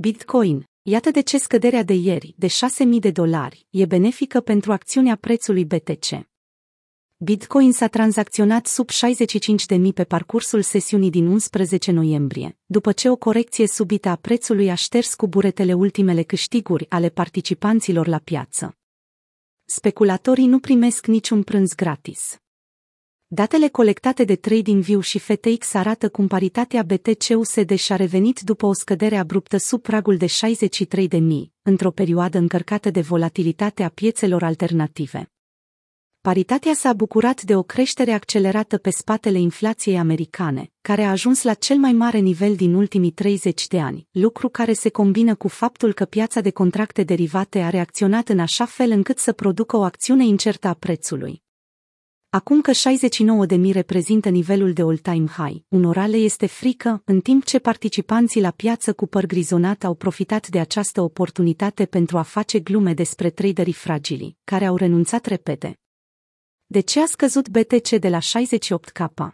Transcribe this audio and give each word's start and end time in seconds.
Bitcoin. 0.00 0.64
Iată 0.82 1.10
de 1.10 1.20
ce 1.20 1.38
scăderea 1.38 1.82
de 1.82 1.92
ieri, 1.92 2.34
de 2.36 2.46
6.000 2.46 2.52
de 3.00 3.10
dolari, 3.10 3.66
e 3.70 3.86
benefică 3.86 4.40
pentru 4.40 4.72
acțiunea 4.72 5.16
prețului 5.16 5.64
BTC. 5.64 6.28
Bitcoin 7.16 7.72
s-a 7.72 7.86
tranzacționat 7.86 8.66
sub 8.66 8.88
65.000 8.90 9.94
pe 9.94 10.04
parcursul 10.04 10.62
sesiunii 10.62 11.10
din 11.10 11.26
11 11.26 11.90
noiembrie, 11.90 12.58
după 12.66 12.92
ce 12.92 13.10
o 13.10 13.16
corecție 13.16 13.66
subită 13.66 14.08
a 14.08 14.16
prețului 14.16 14.70
a 14.70 14.74
șters 14.74 15.14
cu 15.14 15.28
buretele 15.28 15.72
ultimele 15.72 16.22
câștiguri 16.22 16.86
ale 16.88 17.08
participanților 17.08 18.06
la 18.06 18.18
piață. 18.18 18.76
Speculatorii 19.64 20.46
nu 20.46 20.58
primesc 20.58 21.06
niciun 21.06 21.42
prânz 21.42 21.74
gratis. 21.74 22.38
Datele 23.30 23.68
colectate 23.68 24.24
de 24.24 24.36
TradingView 24.36 25.00
și 25.00 25.18
FTX 25.18 25.74
arată 25.74 26.08
cum 26.08 26.26
paritatea 26.26 26.82
BTC-USD 26.82 27.74
și-a 27.74 27.96
revenit 27.96 28.40
după 28.40 28.66
o 28.66 28.72
scădere 28.72 29.16
abruptă 29.16 29.56
sub 29.56 29.82
pragul 29.82 30.16
de 30.16 30.26
63.000, 30.26 31.18
într-o 31.62 31.90
perioadă 31.90 32.38
încărcată 32.38 32.90
de 32.90 33.00
volatilitate 33.00 33.82
a 33.82 33.88
piețelor 33.88 34.42
alternative. 34.42 35.30
Paritatea 36.20 36.74
s-a 36.74 36.92
bucurat 36.92 37.42
de 37.42 37.56
o 37.56 37.62
creștere 37.62 38.12
accelerată 38.12 38.78
pe 38.78 38.90
spatele 38.90 39.38
inflației 39.38 39.98
americane, 39.98 40.70
care 40.80 41.02
a 41.02 41.10
ajuns 41.10 41.42
la 41.42 41.54
cel 41.54 41.76
mai 41.76 41.92
mare 41.92 42.18
nivel 42.18 42.54
din 42.54 42.74
ultimii 42.74 43.10
30 43.10 43.66
de 43.66 43.80
ani, 43.80 44.08
lucru 44.10 44.48
care 44.48 44.72
se 44.72 44.88
combină 44.88 45.34
cu 45.34 45.48
faptul 45.48 45.92
că 45.92 46.04
piața 46.04 46.40
de 46.40 46.50
contracte 46.50 47.02
derivate 47.02 47.58
a 47.58 47.70
reacționat 47.70 48.28
în 48.28 48.38
așa 48.38 48.64
fel 48.64 48.90
încât 48.90 49.18
să 49.18 49.32
producă 49.32 49.76
o 49.76 49.82
acțiune 49.82 50.24
incertă 50.24 50.68
a 50.68 50.74
prețului. 50.74 51.46
Acum 52.38 52.60
că 52.60 52.72
69 52.72 53.46
de 53.46 53.56
mii 53.56 53.72
reprezintă 53.72 54.28
nivelul 54.28 54.72
de 54.72 54.82
all-time 54.82 55.26
high, 55.26 55.62
unora 55.68 56.06
le 56.06 56.16
este 56.16 56.46
frică, 56.46 57.02
în 57.04 57.20
timp 57.20 57.44
ce 57.44 57.58
participanții 57.58 58.40
la 58.40 58.50
piață 58.50 58.92
cu 58.92 59.06
păr 59.06 59.26
grizonat 59.26 59.84
au 59.84 59.94
profitat 59.94 60.48
de 60.48 60.60
această 60.60 61.00
oportunitate 61.00 61.86
pentru 61.86 62.18
a 62.18 62.22
face 62.22 62.58
glume 62.60 62.94
despre 62.94 63.30
traderii 63.30 63.72
fragili, 63.72 64.36
care 64.44 64.66
au 64.66 64.76
renunțat 64.76 65.26
repede. 65.26 65.78
De 66.66 66.80
ce 66.80 67.00
a 67.00 67.06
scăzut 67.06 67.48
BTC 67.48 67.88
de 67.88 68.08
la 68.08 68.18
68K? 68.18 69.28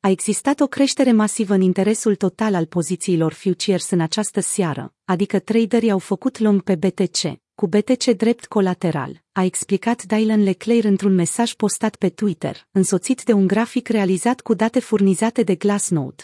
A 0.00 0.08
existat 0.08 0.60
o 0.60 0.66
creștere 0.66 1.12
masivă 1.12 1.54
în 1.54 1.60
interesul 1.60 2.14
total 2.14 2.54
al 2.54 2.66
pozițiilor 2.66 3.32
futures 3.32 3.90
în 3.90 4.00
această 4.00 4.40
seară, 4.40 4.94
adică 5.04 5.38
traderii 5.38 5.90
au 5.90 5.98
făcut 5.98 6.38
long 6.38 6.62
pe 6.62 6.74
BTC, 6.74 7.40
cu 7.60 7.66
BTC 7.66 8.04
drept 8.04 8.46
colateral, 8.46 9.22
a 9.32 9.44
explicat 9.44 10.02
Dylan 10.02 10.42
Leclerc 10.42 10.84
într-un 10.84 11.14
mesaj 11.14 11.52
postat 11.52 11.96
pe 11.96 12.08
Twitter, 12.08 12.66
însoțit 12.70 13.22
de 13.24 13.32
un 13.32 13.46
grafic 13.46 13.88
realizat 13.88 14.40
cu 14.40 14.54
date 14.54 14.80
furnizate 14.80 15.42
de 15.42 15.54
Glassnode. 15.54 16.22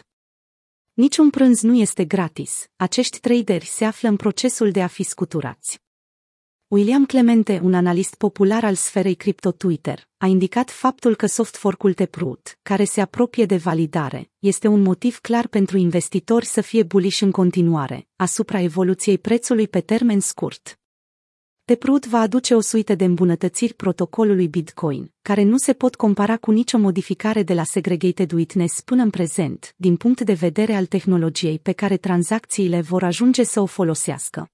Niciun 0.92 1.30
prânz 1.30 1.60
nu 1.60 1.74
este 1.74 2.04
gratis, 2.04 2.68
acești 2.76 3.20
traderi 3.20 3.64
se 3.64 3.84
află 3.84 4.08
în 4.08 4.16
procesul 4.16 4.70
de 4.70 4.82
a 4.82 4.86
fi 4.86 5.02
scuturați. 5.02 5.80
William 6.66 7.06
Clemente, 7.06 7.60
un 7.62 7.74
analist 7.74 8.14
popular 8.14 8.64
al 8.64 8.74
sferei 8.74 9.14
cripto 9.14 9.52
Twitter, 9.52 10.08
a 10.16 10.26
indicat 10.26 10.70
faptul 10.70 11.14
că 11.16 11.26
soft 11.26 11.56
fork-ul 11.56 11.92
Taproot, 11.92 12.58
care 12.62 12.84
se 12.84 13.00
apropie 13.00 13.46
de 13.46 13.56
validare, 13.56 14.30
este 14.38 14.68
un 14.68 14.82
motiv 14.82 15.18
clar 15.18 15.46
pentru 15.46 15.76
investitori 15.76 16.46
să 16.46 16.60
fie 16.60 16.82
bullish 16.82 17.20
în 17.20 17.30
continuare, 17.30 18.08
asupra 18.16 18.60
evoluției 18.60 19.18
prețului 19.18 19.68
pe 19.68 19.80
termen 19.80 20.20
scurt. 20.20 20.78
Taproot 21.72 22.06
va 22.06 22.20
aduce 22.20 22.54
o 22.54 22.60
suită 22.60 22.94
de 22.94 23.04
îmbunătățiri 23.04 23.74
protocolului 23.74 24.48
Bitcoin, 24.48 25.12
care 25.22 25.42
nu 25.42 25.56
se 25.56 25.72
pot 25.72 25.94
compara 25.94 26.36
cu 26.36 26.50
nicio 26.50 26.78
modificare 26.78 27.42
de 27.42 27.54
la 27.54 27.64
Segregated 27.64 28.32
Witness 28.32 28.80
până 28.80 29.02
în 29.02 29.10
prezent, 29.10 29.74
din 29.76 29.96
punct 29.96 30.20
de 30.20 30.32
vedere 30.32 30.74
al 30.74 30.86
tehnologiei 30.86 31.58
pe 31.58 31.72
care 31.72 31.96
tranzacțiile 31.96 32.80
vor 32.80 33.02
ajunge 33.02 33.42
să 33.42 33.60
o 33.60 33.66
folosească. 33.66 34.48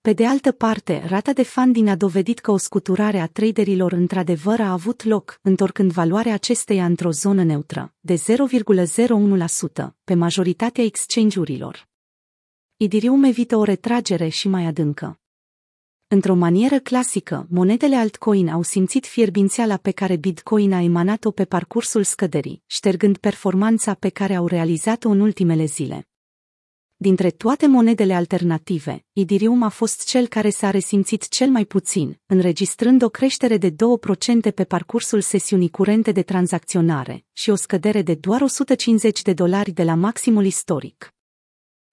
Pe 0.00 0.12
de 0.12 0.26
altă 0.26 0.52
parte, 0.52 1.02
rata 1.06 1.32
de 1.32 1.42
funding 1.42 1.88
a 1.88 1.96
dovedit 1.96 2.38
că 2.38 2.50
o 2.50 2.56
scuturare 2.56 3.18
a 3.18 3.26
traderilor 3.26 3.92
într-adevăr 3.92 4.60
a 4.60 4.72
avut 4.72 5.04
loc, 5.04 5.38
întorcând 5.42 5.92
valoarea 5.92 6.34
acesteia 6.34 6.84
într-o 6.84 7.10
zonă 7.10 7.42
neutră, 7.42 7.94
de 8.00 8.14
0,01%, 8.14 9.94
pe 10.04 10.14
majoritatea 10.14 10.84
exchange-urilor. 10.84 11.88
Idirium 12.76 13.22
evită 13.24 13.56
o 13.56 13.64
retragere 13.64 14.28
și 14.28 14.48
mai 14.48 14.64
adâncă. 14.64 15.20
Într-o 16.10 16.34
manieră 16.34 16.78
clasică, 16.78 17.46
monedele 17.50 17.96
altcoin 17.96 18.48
au 18.48 18.62
simțit 18.62 19.06
fierbințeala 19.06 19.76
pe 19.76 19.90
care 19.90 20.16
Bitcoin 20.16 20.72
a 20.72 20.80
emanat-o 20.80 21.30
pe 21.30 21.44
parcursul 21.44 22.02
scăderii, 22.02 22.62
ștergând 22.66 23.16
performanța 23.16 23.94
pe 23.94 24.08
care 24.08 24.34
au 24.34 24.46
realizat-o 24.46 25.08
în 25.08 25.20
ultimele 25.20 25.64
zile. 25.64 26.08
Dintre 26.96 27.30
toate 27.30 27.66
monedele 27.66 28.14
alternative, 28.14 29.04
Idirium 29.12 29.62
a 29.62 29.68
fost 29.68 30.06
cel 30.06 30.26
care 30.26 30.50
s-a 30.50 30.70
resimțit 30.70 31.28
cel 31.28 31.48
mai 31.48 31.64
puțin, 31.64 32.20
înregistrând 32.26 33.02
o 33.02 33.08
creștere 33.08 33.56
de 33.56 33.70
2% 33.70 33.74
pe 34.54 34.64
parcursul 34.64 35.20
sesiunii 35.20 35.70
curente 35.70 36.12
de 36.12 36.22
tranzacționare 36.22 37.24
și 37.32 37.50
o 37.50 37.54
scădere 37.54 38.02
de 38.02 38.14
doar 38.14 38.40
150 38.40 39.22
de 39.22 39.32
dolari 39.32 39.70
de 39.70 39.82
la 39.82 39.94
maximul 39.94 40.44
istoric. 40.44 41.14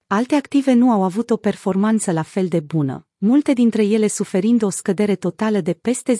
Alte 0.07 0.35
active 0.35 0.73
nu 0.73 0.91
au 0.91 1.03
avut 1.03 1.29
o 1.29 1.37
performanță 1.37 2.11
la 2.11 2.21
fel 2.21 2.47
de 2.47 2.59
bună, 2.59 3.04
multe 3.17 3.53
dintre 3.53 3.83
ele 3.83 4.07
suferind 4.07 4.61
o 4.61 4.69
scădere 4.69 5.15
totală 5.15 5.61
de 5.61 5.73
peste 5.73 6.15
10%, 6.15 6.17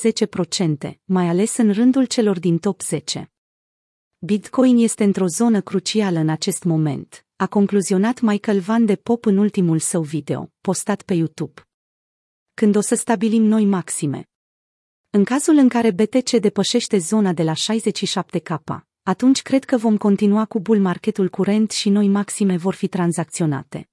mai 1.04 1.28
ales 1.28 1.58
în 1.58 1.72
rândul 1.72 2.06
celor 2.06 2.40
din 2.40 2.58
top 2.58 2.82
10. 2.82 3.32
Bitcoin 4.18 4.78
este 4.78 5.04
într-o 5.04 5.28
zonă 5.28 5.62
crucială 5.62 6.20
în 6.20 6.30
acest 6.30 6.64
moment, 6.64 7.26
a 7.36 7.48
concluzionat 7.48 8.22
Michael 8.22 8.60
Van 8.60 8.86
de 8.86 8.96
Pop 8.96 9.26
în 9.26 9.38
ultimul 9.38 9.80
său 9.80 10.02
video, 10.02 10.52
postat 10.62 11.02
pe 11.02 11.14
YouTube. 11.14 11.62
Când 12.54 12.76
o 12.76 12.82
să 12.82 12.96
stabilim 12.96 13.44
noi 13.44 13.66
maxime? 13.66 14.30
În 15.10 15.24
cazul 15.24 15.56
în 15.56 15.70
care 15.70 15.92
BTC 15.92 16.30
depășește 16.30 16.98
zona 16.98 17.34
de 17.34 17.44
la 17.44 17.54
67K, 17.54 18.80
atunci 19.04 19.42
cred 19.42 19.64
că 19.64 19.78
vom 19.78 19.98
continua 19.98 20.46
cu 20.46 20.60
bull 20.60 20.80
marketul 20.80 21.30
curent 21.30 21.72
și 21.72 21.90
noi 21.90 22.08
maxime 22.08 22.58
vor 22.58 22.74
fi 22.74 22.88
tranzacționate. 22.88 23.90